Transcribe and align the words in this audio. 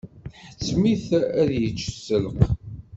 Tḥettem-it 0.41 1.07
ad 1.41 1.49
yečč 1.61 1.81
sselq. 1.93 2.37